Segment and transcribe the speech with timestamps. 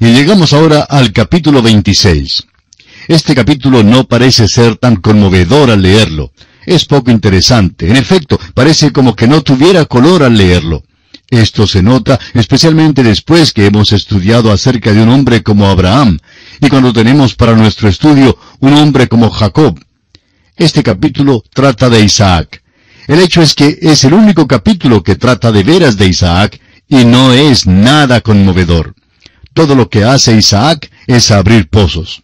[0.00, 2.46] Y llegamos ahora al capítulo 26.
[3.08, 6.30] Este capítulo no parece ser tan conmovedor al leerlo.
[6.64, 7.90] Es poco interesante.
[7.90, 10.84] En efecto, parece como que no tuviera color al leerlo.
[11.28, 16.18] Esto se nota especialmente después que hemos estudiado acerca de un hombre como Abraham,
[16.60, 19.80] y cuando tenemos para nuestro estudio un hombre como Jacob.
[20.56, 22.62] Este capítulo trata de Isaac.
[23.08, 27.04] El hecho es que es el único capítulo que trata de veras de Isaac, y
[27.04, 28.94] no es nada conmovedor.
[29.58, 32.22] Todo lo que hace Isaac es abrir pozos.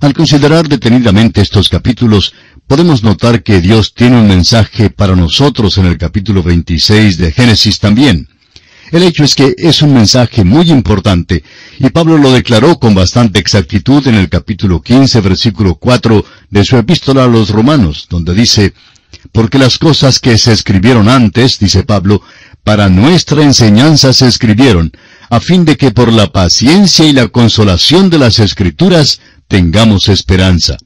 [0.00, 2.32] Al considerar detenidamente estos capítulos,
[2.66, 7.80] podemos notar que Dios tiene un mensaje para nosotros en el capítulo 26 de Génesis
[7.80, 8.30] también.
[8.92, 11.44] El hecho es que es un mensaje muy importante,
[11.78, 16.78] y Pablo lo declaró con bastante exactitud en el capítulo 15, versículo 4 de su
[16.78, 18.72] epístola a los romanos, donde dice,
[19.32, 22.22] Porque las cosas que se escribieron antes, dice Pablo,
[22.64, 24.92] para nuestra enseñanza se escribieron,
[25.28, 30.76] a fin de que por la paciencia y la consolación de las escrituras tengamos esperanza.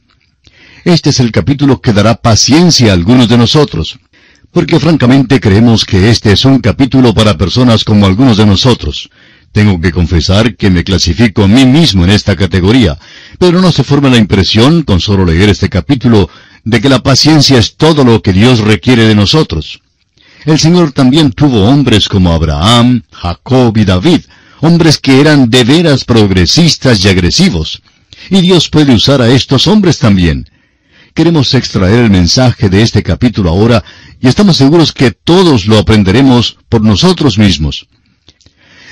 [0.84, 3.98] Este es el capítulo que dará paciencia a algunos de nosotros,
[4.50, 9.10] porque francamente creemos que este es un capítulo para personas como algunos de nosotros.
[9.52, 12.98] Tengo que confesar que me clasifico a mí mismo en esta categoría,
[13.38, 16.30] pero no se forma la impresión, con solo leer este capítulo,
[16.64, 19.82] de que la paciencia es todo lo que Dios requiere de nosotros.
[20.44, 24.22] El Señor también tuvo hombres como Abraham, Jacob y David,
[24.60, 27.82] hombres que eran de veras progresistas y agresivos.
[28.30, 30.48] Y Dios puede usar a estos hombres también.
[31.14, 33.84] Queremos extraer el mensaje de este capítulo ahora
[34.20, 37.86] y estamos seguros que todos lo aprenderemos por nosotros mismos.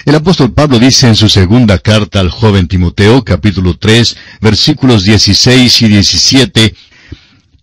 [0.04, 5.82] El apóstol Pablo dice en su segunda carta al joven Timoteo, capítulo 3, versículos 16
[5.82, 6.74] y 17,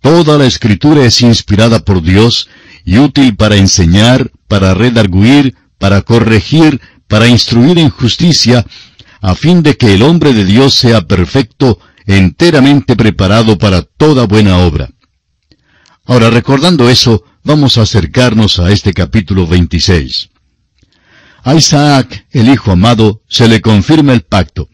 [0.02, 2.48] Toda la escritura es inspirada por Dios
[2.86, 8.66] y útil para enseñar, para redarguir, para corregir, para instruir en justicia,
[9.22, 14.60] a fin de que el hombre de Dios sea perfecto, enteramente preparado para toda buena
[14.60, 14.92] obra.
[16.06, 20.30] Ahora, recordando eso, vamos a acercarnos a este capítulo 26.
[21.44, 24.70] A Isaac, el hijo amado, se le confirma el pacto.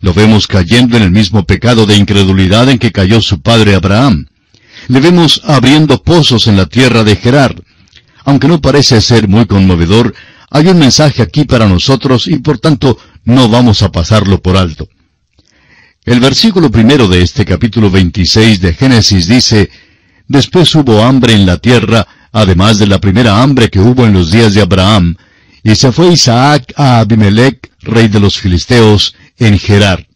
[0.00, 4.26] Lo vemos cayendo en el mismo pecado de incredulidad en que cayó su padre Abraham.
[4.88, 7.54] Le vemos abriendo pozos en la tierra de Gerar.
[8.24, 10.14] Aunque no parece ser muy conmovedor,
[10.50, 14.88] hay un mensaje aquí para nosotros y por tanto no vamos a pasarlo por alto.
[16.04, 19.70] El versículo primero de este capítulo 26 de Génesis dice,
[20.26, 24.30] Después hubo hambre en la tierra, además de la primera hambre que hubo en los
[24.30, 25.16] días de Abraham,
[25.62, 30.06] y se fue Isaac a Abimelech, rey de los filisteos, en Gerar.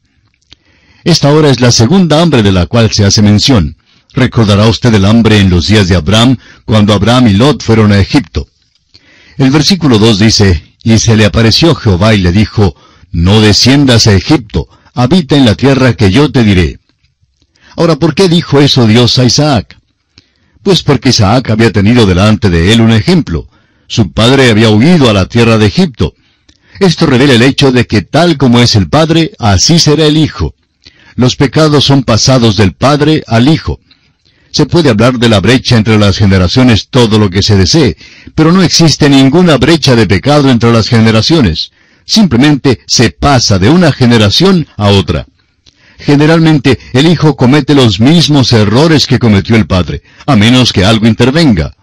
[1.05, 3.77] Esta hora es la segunda hambre de la cual se hace mención.
[4.17, 8.01] Recordará usted el hambre en los días de Abraham, cuando Abraham y Lot fueron a
[8.01, 8.49] Egipto.
[9.37, 12.75] El versículo 2 dice, Y se le apareció Jehová y le dijo,
[13.13, 16.81] No desciendas a Egipto, habita en la tierra que yo te diré.
[17.77, 19.77] Ahora, ¿por qué dijo eso Dios a Isaac?
[20.63, 23.47] Pues porque Isaac había tenido delante de él un ejemplo.
[23.87, 26.15] Su padre había huido a la tierra de Egipto.
[26.81, 30.55] Esto revela el hecho de que tal como es el padre, así será el hijo.
[31.17, 33.79] Los pecados son pasados del padre al hijo.
[34.57, 37.97] Se puede hablar de la brecha entre las generaciones todo lo que se desee,
[38.35, 41.73] pero no existe ninguna brecha de pecado entre las generaciones
[42.07, 45.27] simplemente se pasa de una generación a otra.
[45.99, 51.07] Generalmente el hijo comete los mismos errores que cometió el padre, a menos que algo
[51.07, 51.75] intervenga.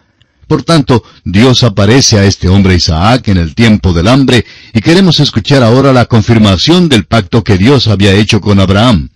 [0.48, 5.20] Por tanto, Dios aparece a este hombre Isaac en el tiempo del hambre y queremos
[5.20, 9.10] escuchar ahora la confirmación del pacto que Dios había hecho con Abraham.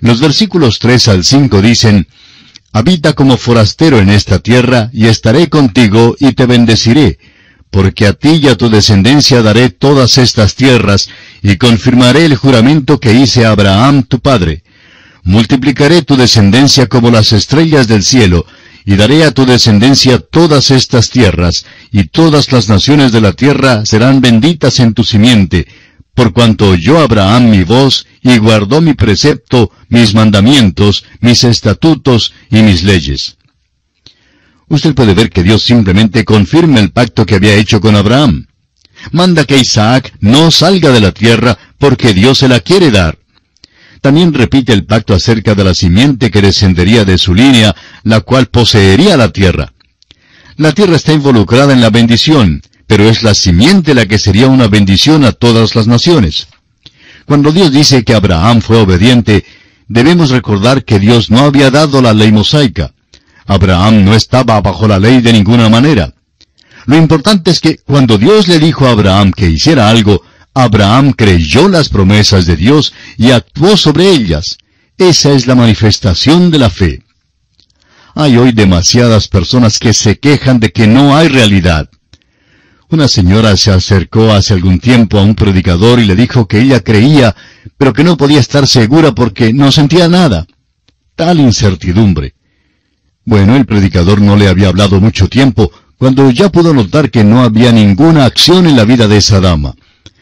[0.00, 2.06] Los versículos 3 al 5 dicen,
[2.74, 7.18] Habita como forastero en esta tierra y estaré contigo y te bendeciré
[7.74, 11.08] porque a ti y a tu descendencia daré todas estas tierras,
[11.42, 14.62] y confirmaré el juramento que hice a Abraham tu padre.
[15.24, 18.46] Multiplicaré tu descendencia como las estrellas del cielo,
[18.84, 23.84] y daré a tu descendencia todas estas tierras, y todas las naciones de la tierra
[23.84, 25.66] serán benditas en tu simiente,
[26.14, 32.62] por cuanto oyó Abraham mi voz, y guardó mi precepto, mis mandamientos, mis estatutos y
[32.62, 33.36] mis leyes
[34.68, 38.46] usted puede ver que Dios simplemente confirma el pacto que había hecho con Abraham.
[39.12, 43.18] Manda que Isaac no salga de la tierra porque Dios se la quiere dar.
[44.00, 48.46] También repite el pacto acerca de la simiente que descendería de su línea, la cual
[48.46, 49.72] poseería la tierra.
[50.56, 54.68] La tierra está involucrada en la bendición, pero es la simiente la que sería una
[54.68, 56.48] bendición a todas las naciones.
[57.26, 59.44] Cuando Dios dice que Abraham fue obediente,
[59.88, 62.92] debemos recordar que Dios no había dado la ley mosaica.
[63.46, 66.14] Abraham no estaba bajo la ley de ninguna manera.
[66.86, 70.22] Lo importante es que cuando Dios le dijo a Abraham que hiciera algo,
[70.52, 74.58] Abraham creyó las promesas de Dios y actuó sobre ellas.
[74.96, 77.02] Esa es la manifestación de la fe.
[78.14, 81.88] Hay hoy demasiadas personas que se quejan de que no hay realidad.
[82.94, 86.78] Una señora se acercó hace algún tiempo a un predicador y le dijo que ella
[86.78, 87.34] creía,
[87.76, 90.46] pero que no podía estar segura porque no sentía nada.
[91.16, 92.34] Tal incertidumbre.
[93.24, 97.42] Bueno, el predicador no le había hablado mucho tiempo, cuando ya pudo notar que no
[97.42, 99.74] había ninguna acción en la vida de esa dama.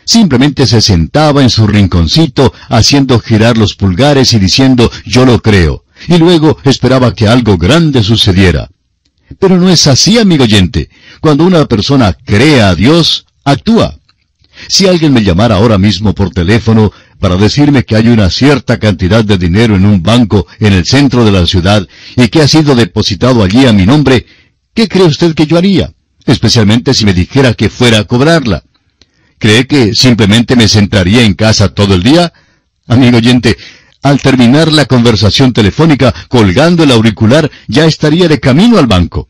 [0.06, 5.84] Simplemente se sentaba en su rinconcito haciendo girar los pulgares y diciendo yo lo creo,
[6.08, 8.70] y luego esperaba que algo grande sucediera.
[9.38, 10.90] Pero no es así, amigo oyente.
[11.20, 13.98] Cuando una persona cree a Dios, actúa.
[14.68, 19.24] Si alguien me llamara ahora mismo por teléfono para decirme que hay una cierta cantidad
[19.24, 21.86] de dinero en un banco en el centro de la ciudad
[22.16, 24.26] y que ha sido depositado allí a mi nombre,
[24.74, 25.92] ¿qué cree usted que yo haría?
[26.26, 28.62] Especialmente si me dijera que fuera a cobrarla.
[29.38, 32.32] ¿Cree que simplemente me sentaría en casa todo el día?
[32.86, 33.56] Amigo oyente,
[34.02, 39.28] al terminar la conversación telefónica, colgando el auricular, ya estaría de camino al banco.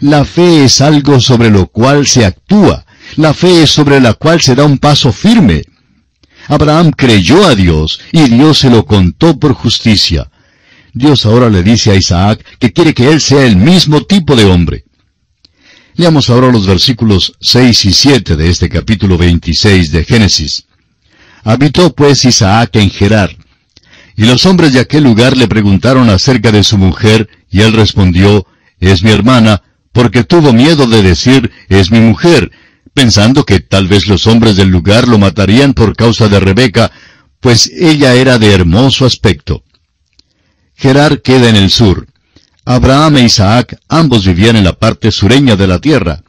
[0.00, 2.84] La fe es algo sobre lo cual se actúa.
[3.16, 5.64] La fe es sobre la cual se da un paso firme.
[6.48, 10.30] Abraham creyó a Dios y Dios se lo contó por justicia.
[10.92, 14.44] Dios ahora le dice a Isaac que quiere que él sea el mismo tipo de
[14.44, 14.84] hombre.
[15.94, 20.64] Leamos ahora los versículos 6 y 7 de este capítulo 26 de Génesis.
[21.44, 23.36] Habitó pues Isaac en Gerar.
[24.16, 28.46] Y los hombres de aquel lugar le preguntaron acerca de su mujer, y él respondió,
[28.80, 29.62] Es mi hermana,
[29.92, 32.50] porque tuvo miedo de decir, Es mi mujer,
[32.94, 36.92] pensando que tal vez los hombres del lugar lo matarían por causa de Rebeca,
[37.40, 39.64] pues ella era de hermoso aspecto.
[40.76, 42.06] Gerar queda en el sur.
[42.64, 46.22] Abraham e Isaac ambos vivían en la parte sureña de la tierra.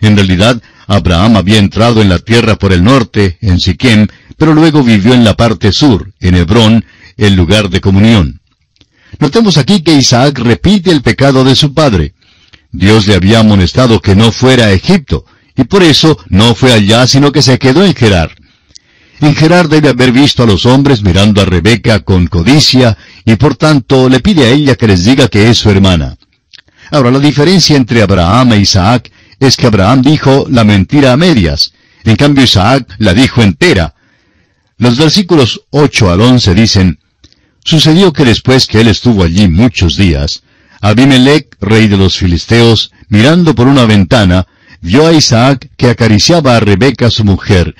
[0.00, 4.06] En realidad, Abraham había entrado en la tierra por el norte, en Siquem,
[4.36, 6.84] pero luego vivió en la parte sur, en Hebrón,
[7.18, 8.40] el lugar de comunión.
[9.18, 12.14] Notemos aquí que Isaac repite el pecado de su padre.
[12.70, 15.24] Dios le había amonestado que no fuera a Egipto,
[15.56, 18.34] y por eso no fue allá, sino que se quedó en Gerar.
[19.20, 23.56] En Gerar debe haber visto a los hombres mirando a Rebeca con codicia, y por
[23.56, 26.16] tanto le pide a ella que les diga que es su hermana.
[26.90, 29.10] Ahora, la diferencia entre Abraham e Isaac
[29.40, 31.72] es que Abraham dijo la mentira a medias,
[32.04, 33.94] en cambio Isaac la dijo entera.
[34.78, 36.98] Los versículos 8 al 11 dicen,
[37.68, 40.42] Sucedió que después que él estuvo allí muchos días,
[40.80, 44.46] Abimelech, rey de los filisteos, mirando por una ventana,
[44.80, 47.76] vio a Isaac que acariciaba a Rebeca su mujer,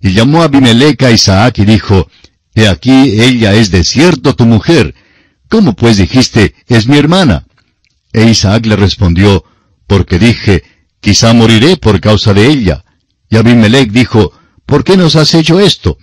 [0.00, 2.08] y llamó a Abimelech a Isaac y dijo,
[2.54, 4.94] He aquí ella es de cierto tu mujer.
[5.48, 7.44] ¿Cómo pues dijiste, es mi hermana?
[8.12, 9.44] E Isaac le respondió,
[9.88, 10.62] Porque dije,
[11.00, 12.84] quizá moriré por causa de ella.
[13.28, 14.32] Y Abimelech dijo,
[14.66, 15.98] ¿por qué nos has hecho esto?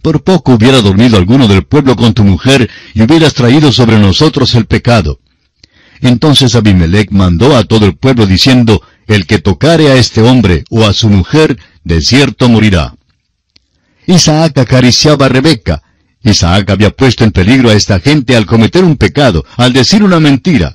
[0.00, 4.54] Por poco hubiera dormido alguno del pueblo con tu mujer y hubieras traído sobre nosotros
[4.54, 5.20] el pecado.
[6.00, 10.84] Entonces Abimelech mandó a todo el pueblo diciendo, El que tocare a este hombre o
[10.84, 12.94] a su mujer, de cierto morirá.
[14.06, 15.82] Isaac acariciaba a Rebeca.
[16.24, 20.20] Isaac había puesto en peligro a esta gente al cometer un pecado, al decir una
[20.20, 20.74] mentira.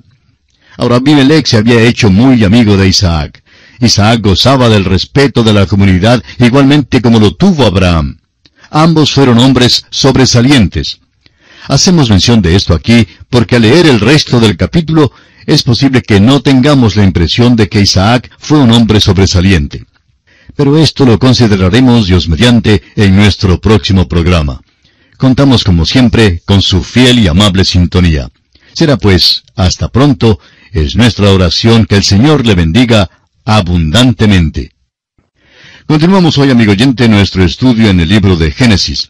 [0.77, 3.43] Ahora Abimelech se había hecho muy amigo de Isaac.
[3.79, 8.17] Isaac gozaba del respeto de la comunidad igualmente como lo tuvo Abraham.
[8.69, 11.00] Ambos fueron hombres sobresalientes.
[11.67, 15.12] Hacemos mención de esto aquí porque al leer el resto del capítulo
[15.45, 19.86] es posible que no tengamos la impresión de que Isaac fue un hombre sobresaliente.
[20.55, 24.62] Pero esto lo consideraremos, Dios mediante, en nuestro próximo programa.
[25.17, 28.29] Contamos como siempre con su fiel y amable sintonía.
[28.74, 30.39] Será pues, hasta pronto,
[30.71, 33.09] es nuestra oración que el Señor le bendiga
[33.45, 34.71] abundantemente.
[35.88, 39.08] Continuamos hoy, amigo oyente, nuestro estudio en el libro de Génesis.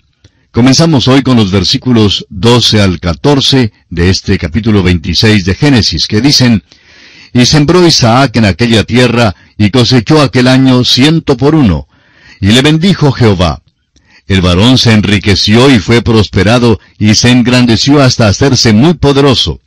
[0.52, 6.22] Comenzamos hoy con los versículos 12 al 14 de este capítulo 26 de Génesis, que
[6.22, 6.62] dicen,
[7.34, 11.88] Y sembró Isaac en aquella tierra, y cosechó aquel año ciento por uno,
[12.42, 13.64] y le bendijo Jehová.
[14.28, 19.62] El varón se enriqueció y fue prosperado, y se engrandeció hasta hacerse muy poderoso.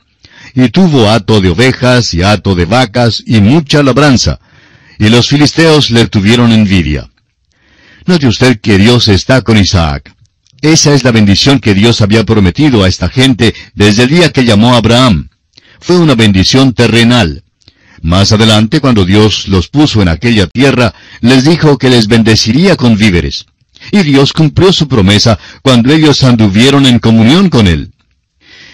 [0.55, 4.39] Y tuvo hato de ovejas y hato de vacas y mucha labranza,
[5.01, 7.09] y los filisteos le tuvieron envidia.
[8.05, 10.13] Note usted que Dios está con Isaac.
[10.61, 14.45] Esa es la bendición que Dios había prometido a esta gente desde el día que
[14.45, 15.29] llamó a Abraham.
[15.79, 17.43] Fue una bendición terrenal.
[18.03, 22.95] Más adelante, cuando Dios los puso en aquella tierra, les dijo que les bendeciría con
[22.95, 23.47] víveres.
[23.91, 27.91] Y Dios cumplió su promesa cuando ellos anduvieron en comunión con Él.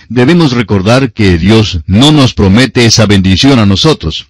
[0.10, 4.28] Debemos recordar que Dios no nos promete esa bendición a nosotros.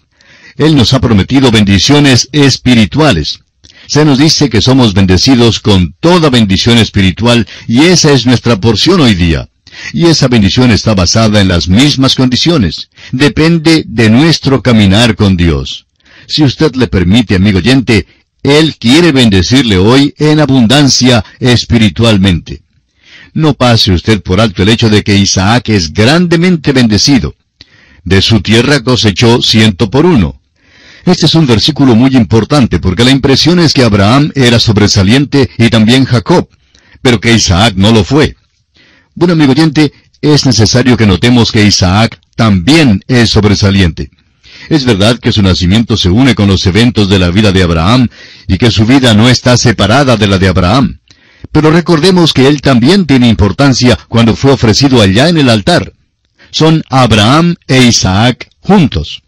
[0.58, 3.40] Él nos ha prometido bendiciones espirituales.
[3.88, 9.00] Se nos dice que somos bendecidos con toda bendición espiritual y esa es nuestra porción
[9.00, 9.48] hoy día.
[9.94, 12.90] Y esa bendición está basada en las mismas condiciones.
[13.12, 15.86] Depende de nuestro caminar con Dios.
[16.28, 18.08] Si usted le permite, amigo oyente,
[18.44, 22.64] Él quiere bendecirle hoy en abundancia espiritualmente.
[23.34, 27.36] No pase usted por alto el hecho de que Isaac es grandemente bendecido.
[28.04, 30.37] De su tierra cosechó ciento por uno.
[31.08, 35.70] Este es un versículo muy importante porque la impresión es que Abraham era sobresaliente y
[35.70, 36.50] también Jacob,
[37.02, 38.36] pero que Isaac no lo fue.
[39.16, 44.12] Bueno, amigo oyente, es necesario que notemos que Isaac también es sobresaliente.
[44.68, 48.10] Es verdad que su nacimiento se une con los eventos de la vida de Abraham
[48.46, 51.00] y que su vida no está separada de la de Abraham.
[51.54, 55.94] Pero recordemos que él también tiene importancia cuando fue ofrecido allá en el altar.
[56.52, 59.22] Son Abraham e Isaac juntos.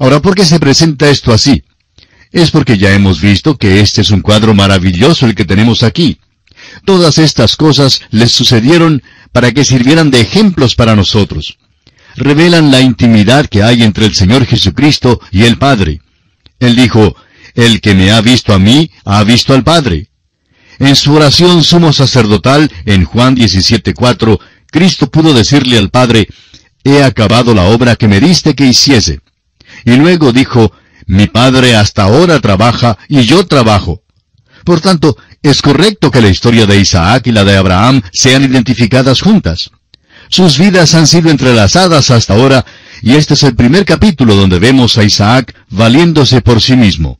[0.00, 1.62] Ahora, ¿por qué se presenta esto así?
[2.32, 6.18] Es porque ya hemos visto que este es un cuadro maravilloso el que tenemos aquí.
[6.86, 11.58] Todas estas cosas les sucedieron para que sirvieran de ejemplos para nosotros.
[12.16, 16.00] Revelan la intimidad que hay entre el Señor Jesucristo y el Padre.
[16.60, 17.14] Él dijo,
[17.54, 20.08] El que me ha visto a mí, ha visto al Padre.
[20.78, 24.40] En su oración sumo sacerdotal, en Juan 17.4,
[24.70, 26.26] Cristo pudo decirle al Padre,
[26.84, 29.20] He acabado la obra que me diste que hiciese.
[29.84, 30.72] Y luego dijo,
[31.06, 34.02] Mi Padre hasta ahora trabaja y yo trabajo.
[34.64, 39.20] Por tanto, es correcto que la historia de Isaac y la de Abraham sean identificadas
[39.20, 39.70] juntas.
[40.28, 42.64] Sus vidas han sido entrelazadas hasta ahora,
[43.02, 47.18] y este es el primer capítulo donde vemos a Isaac valiéndose por sí mismo.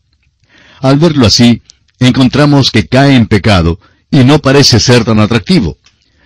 [0.81, 1.63] Al verlo así,
[1.99, 3.81] encontramos que cae en pecado,
[4.11, 5.79] y no parece ser tan atractivo.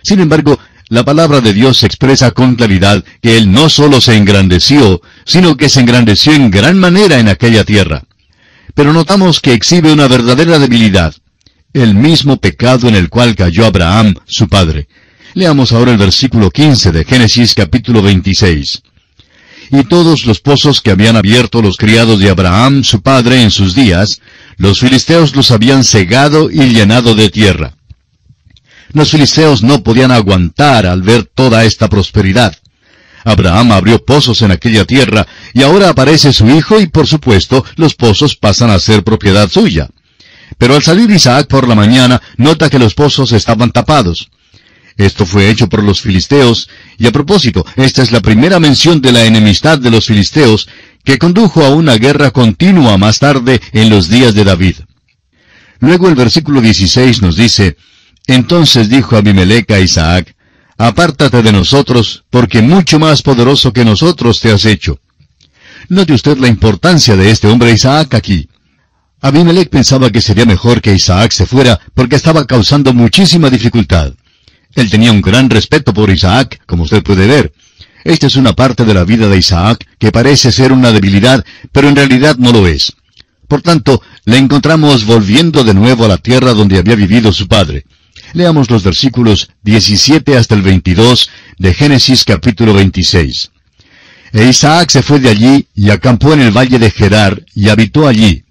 [0.03, 5.01] Sin embargo, la palabra de Dios expresa con claridad que Él no solo se engrandeció,
[5.25, 8.03] sino que se engrandeció en gran manera en aquella tierra.
[8.75, 11.15] Pero notamos que exhibe una verdadera debilidad,
[11.73, 14.87] el mismo pecado en el cual cayó Abraham, su padre.
[15.33, 18.81] Leamos ahora el versículo 15 de Génesis capítulo 26.
[19.71, 23.73] Y todos los pozos que habían abierto los criados de Abraham, su padre, en sus
[23.73, 24.21] días,
[24.57, 27.73] los filisteos los habían cegado y llenado de tierra.
[28.95, 32.55] Los filisteos no podían aguantar al ver toda esta prosperidad.
[33.25, 37.93] Abraham abrió pozos en aquella tierra, y ahora aparece su hijo y por supuesto los
[37.93, 39.89] pozos pasan a ser propiedad suya.
[40.57, 44.29] Pero al salir Isaac por la mañana, nota que los pozos estaban tapados.
[44.95, 49.11] Esto fue hecho por los filisteos, y a propósito, esta es la primera mención de
[49.11, 50.69] la enemistad de los filisteos,
[51.03, 54.75] que condujo a una guerra continua más tarde en los días de David.
[55.81, 57.75] Luego el versículo 16 nos dice,
[58.27, 60.35] entonces dijo Abimelech a Isaac,
[60.77, 64.99] Apártate de nosotros, porque mucho más poderoso que nosotros te has hecho.
[65.87, 68.49] Note usted la importancia de este hombre Isaac aquí.
[69.21, 74.13] Abimelech pensaba que sería mejor que Isaac se fuera porque estaba causando muchísima dificultad.
[74.75, 77.53] Él tenía un gran respeto por Isaac, como usted puede ver.
[78.03, 81.87] Esta es una parte de la vida de Isaac que parece ser una debilidad, pero
[81.87, 82.93] en realidad no lo es.
[83.47, 87.85] Por tanto, le encontramos volviendo de nuevo a la tierra donde había vivido su padre.
[88.35, 93.49] Leamos los versículos 17 hasta el 22 de Génesis capítulo 26.
[94.33, 98.05] E Isaac se fue de allí y acampó en el valle de Gerar y habitó
[98.05, 98.43] allí.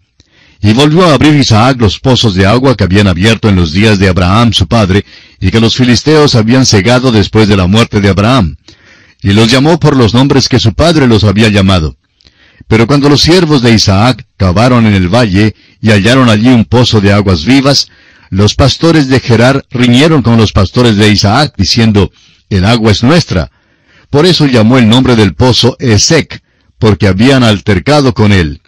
[0.63, 3.99] Y volvió a abrir Isaac los pozos de agua que habían abierto en los días
[3.99, 5.05] de Abraham su padre,
[5.39, 8.57] y que los filisteos habían cegado después de la muerte de Abraham.
[9.21, 11.99] Y los llamó por los nombres que su padre los había llamado.
[12.69, 17.03] Pero cuando los siervos de Isaac cavaron en el valle y hallaron allí un pozo
[17.03, 17.89] de aguas vivas,
[18.31, 22.11] los pastores de Gerar riñeron con los pastores de Isaac, diciendo,
[22.51, 23.51] El agua es nuestra.
[24.11, 26.43] Por eso llamó el nombre del pozo Esec,
[26.79, 28.61] porque habían altercado con él.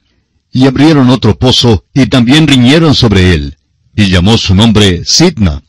[0.52, 3.56] Y abrieron otro pozo, y también riñeron sobre él,
[3.94, 5.62] y llamó su nombre Sidna.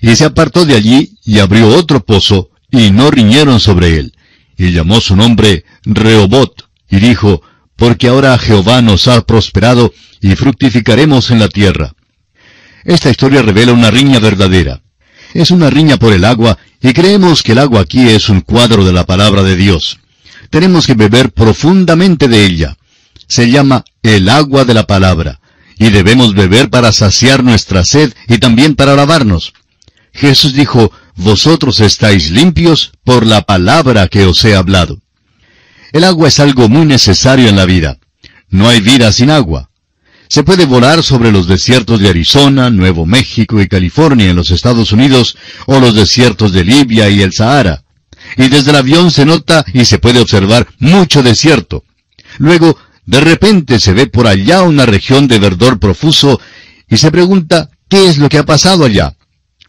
[0.00, 4.14] Y se apartó de allí, y abrió otro pozo, y no riñeron sobre él,
[4.56, 7.42] y llamó su nombre Rehobot, y dijo,
[7.76, 11.95] Porque ahora Jehová nos ha prosperado, y fructificaremos en la tierra.
[12.86, 14.80] Esta historia revela una riña verdadera.
[15.34, 18.84] Es una riña por el agua, y creemos que el agua aquí es un cuadro
[18.84, 19.98] de la palabra de Dios.
[20.50, 22.76] Tenemos que beber profundamente de ella.
[23.26, 25.40] Se llama el agua de la palabra,
[25.78, 29.52] y debemos beber para saciar nuestra sed y también para lavarnos.
[30.14, 35.00] Jesús dijo, Vosotros estáis limpios por la palabra que os he hablado.
[35.92, 37.98] El agua es algo muy necesario en la vida.
[38.48, 39.70] No hay vida sin agua.
[40.28, 44.92] Se puede volar sobre los desiertos de Arizona, Nuevo México y California en los Estados
[44.92, 47.84] Unidos, o los desiertos de Libia y el Sahara.
[48.36, 51.84] Y desde el avión se nota y se puede observar mucho desierto.
[52.38, 56.40] Luego, de repente se ve por allá una región de verdor profuso
[56.88, 59.14] y se pregunta, ¿qué es lo que ha pasado allá?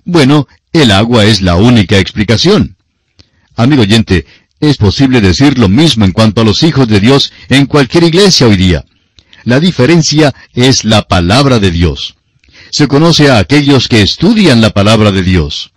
[0.03, 2.77] Bueno, el agua es la única explicación.
[3.55, 4.25] Amigo oyente,
[4.59, 8.47] es posible decir lo mismo en cuanto a los hijos de Dios en cualquier iglesia
[8.47, 8.85] hoy día.
[9.47, 12.15] La diferencia es la palabra de Dios.
[12.69, 15.71] Se conoce a aquellos que estudian la palabra de Dios.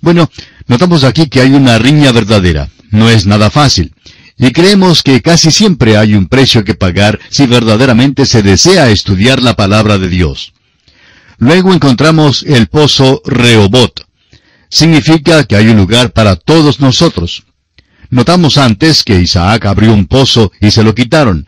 [0.00, 0.30] Bueno,
[0.66, 2.70] notamos aquí que hay una riña verdadera.
[2.90, 3.92] No es nada fácil.
[4.38, 9.42] Y creemos que casi siempre hay un precio que pagar si verdaderamente se desea estudiar
[9.42, 10.54] la palabra de Dios.
[11.36, 14.06] Luego encontramos el pozo Rehobot.
[14.70, 17.42] Significa que hay un lugar para todos nosotros.
[18.08, 21.46] Notamos antes que Isaac abrió un pozo y se lo quitaron.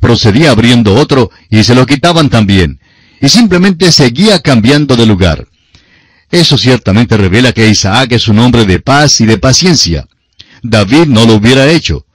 [0.00, 2.80] Procedía abriendo otro y se lo quitaban también.
[3.20, 5.46] Y simplemente seguía cambiando de lugar.
[6.30, 10.08] Eso ciertamente revela que Isaac es un hombre de paz y de paciencia.
[10.62, 12.06] David no lo hubiera hecho.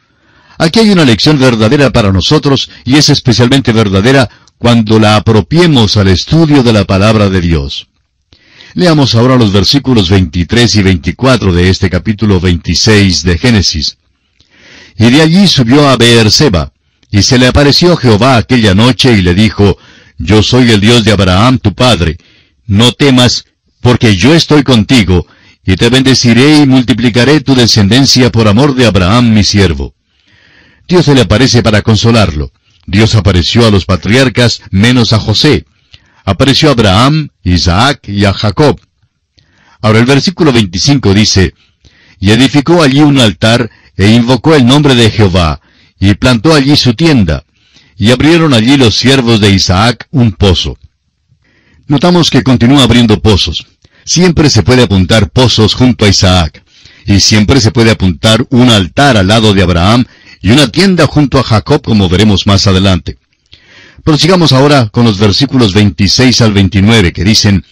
[0.58, 6.08] Aquí hay una lección verdadera para nosotros y es especialmente verdadera cuando la apropiemos al
[6.08, 7.88] estudio de la palabra de Dios.
[8.74, 13.98] Leamos ahora los versículos 23 y 24 de este capítulo 26 de Génesis.
[14.98, 16.72] Y de allí subió a Beerseba,
[17.16, 19.78] y se le apareció Jehová aquella noche y le dijo,
[20.18, 22.18] Yo soy el Dios de Abraham tu padre,
[22.68, 23.46] no temas,
[23.80, 25.26] porque yo estoy contigo,
[25.66, 29.96] y te bendeciré y multiplicaré tu descendencia por amor de Abraham mi siervo.
[30.90, 32.52] Dios se le aparece para consolarlo.
[32.86, 35.64] Dios apareció a los patriarcas menos a José.
[36.26, 38.78] Apareció a Abraham, Isaac y a Jacob.
[39.82, 41.54] Ahora el versículo 25 dice,
[42.20, 45.62] Y edificó allí un altar e invocó el nombre de Jehová,
[46.00, 47.44] y plantó allí su tienda,
[47.98, 50.78] y abrieron allí los siervos de Isaac un pozo.
[51.88, 53.66] Notamos que continúa abriendo pozos.
[54.04, 56.64] Siempre se puede apuntar pozos junto a Isaac.
[57.08, 60.06] Y siempre se puede apuntar un altar al lado de Abraham
[60.42, 63.18] y una tienda junto a Jacob, como veremos más adelante.
[64.04, 67.64] Prosigamos ahora con los versículos 26 al 29, que dicen,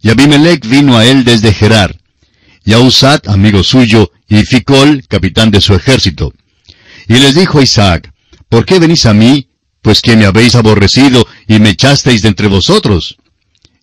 [0.00, 1.96] Y Abimelech vino a él desde Gerar,
[2.64, 2.78] y a
[3.26, 6.32] amigo suyo, y Ficol, capitán de su ejército.
[7.08, 8.12] Y les dijo Isaac,
[8.52, 9.48] ¿Por qué venís a mí,
[9.80, 13.16] pues que me habéis aborrecido y me echasteis de entre vosotros?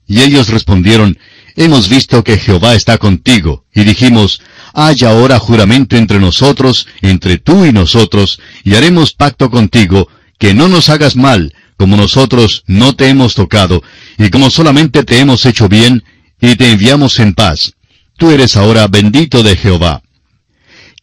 [0.07, 1.17] Y ellos respondieron,
[1.55, 4.43] hemos visto que Jehová está contigo, y dijimos,
[4.75, 10.67] haya ahora juramento entre nosotros, entre tú y nosotros, y haremos pacto contigo, que no
[10.67, 13.81] nos hagas mal, como nosotros no te hemos tocado,
[14.19, 16.03] y como solamente te hemos hecho bien,
[16.39, 17.73] y te enviamos en paz.
[18.17, 20.03] Tú eres ahora bendito de Jehová.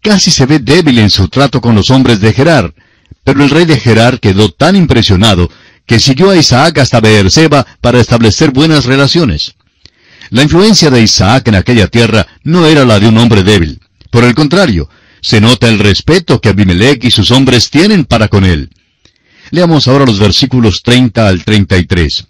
[0.07, 2.73] Casi se ve débil en su trato con los hombres de Gerar,
[3.25, 5.51] pero el rey de Gerar quedó tan impresionado
[5.85, 9.57] que siguió a Isaac hasta Beerseba para establecer buenas relaciones.
[10.31, 13.81] La influencia de Isaac en aquella tierra no era la de un hombre débil.
[14.13, 14.89] Por el contrario,
[15.23, 18.71] se nota el respeto que Abimelech y sus hombres tienen para con él.
[19.51, 22.29] Leamos ahora los versículos 30 al 33.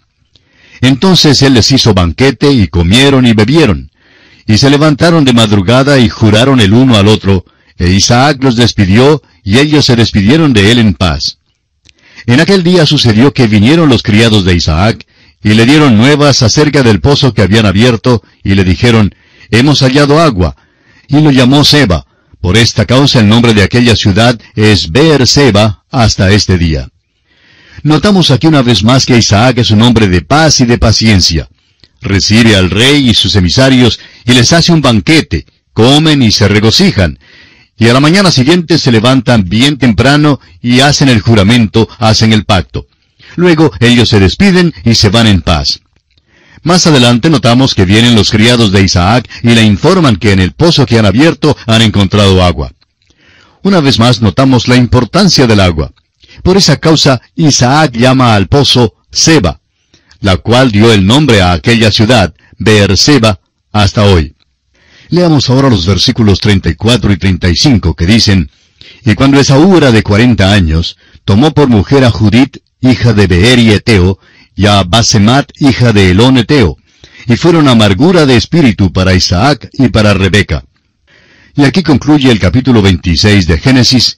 [0.81, 3.91] Entonces él les hizo banquete y comieron y bebieron.
[4.47, 7.45] Y se levantaron de madrugada y juraron el uno al otro,
[7.77, 11.37] e Isaac los despidió, y ellos se despidieron de él en paz.
[12.25, 15.05] En aquel día sucedió que vinieron los criados de Isaac,
[15.43, 19.13] y le dieron nuevas acerca del pozo que habían abierto, y le dijeron,
[19.51, 20.55] Hemos hallado agua.
[21.07, 22.05] Y lo llamó Seba.
[22.41, 26.89] Por esta causa el nombre de aquella ciudad es Beer Seba hasta este día.
[27.83, 31.49] Notamos aquí una vez más que Isaac es un hombre de paz y de paciencia.
[32.01, 37.19] Recibe al rey y sus emisarios y les hace un banquete, comen y se regocijan.
[37.77, 42.43] Y a la mañana siguiente se levantan bien temprano y hacen el juramento, hacen el
[42.43, 42.87] pacto.
[43.35, 45.81] Luego ellos se despiden y se van en paz.
[46.63, 50.53] Más adelante notamos que vienen los criados de Isaac y le informan que en el
[50.53, 52.71] pozo que han abierto han encontrado agua.
[53.61, 55.91] Una vez más notamos la importancia del agua.
[56.41, 59.59] Por esa causa Isaac llama al pozo Seba,
[60.19, 63.39] la cual dio el nombre a aquella ciudad, Beerseba,
[63.71, 64.36] hasta hoy.
[65.09, 68.49] Leamos ahora los versículos 34 y 35 que dicen,
[69.05, 73.71] Y cuando Esaú era de cuarenta años, tomó por mujer a Judith, hija de Beeri
[73.71, 74.19] Eteo,
[74.55, 76.77] y a Basemat, hija de Elón Eteo,
[77.27, 80.65] y fueron amargura de espíritu para Isaac y para Rebeca.
[81.55, 84.17] Y aquí concluye el capítulo 26 de Génesis,